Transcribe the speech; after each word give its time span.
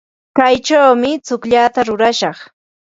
Kaychawmi 0.37 1.11
tsukllata 1.25 1.79
rurashaq. 1.87 2.37